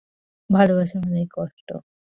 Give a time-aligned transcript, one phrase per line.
[0.49, 1.67] ভালোবাসা মানেই কষ্ট।